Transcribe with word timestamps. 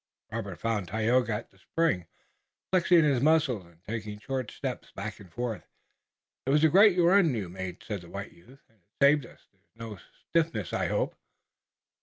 Robert 0.31 0.57
found 0.59 0.87
Tayoga 0.87 1.31
at 1.31 1.51
the 1.51 1.59
spring, 1.59 2.07
flexing 2.71 3.03
his 3.03 3.21
muscles, 3.21 3.67
and 3.67 3.83
taking 3.83 4.17
short 4.17 4.49
steps 4.49 4.91
back 4.91 5.19
and 5.19 5.31
forth. 5.31 5.67
"It 6.47 6.49
was 6.49 6.63
a 6.63 6.69
great 6.69 6.97
run 6.97 7.35
you 7.35 7.49
made," 7.49 7.83
said 7.83 8.01
the 8.01 8.09
white 8.09 8.31
youth, 8.31 8.63
"and 8.67 8.79
it 8.79 8.89
saved 8.99 9.27
us. 9.27 9.47
There's 9.51 9.75
no 9.75 9.99
stiffness, 10.31 10.73
I 10.73 10.87
hope?" 10.87 11.13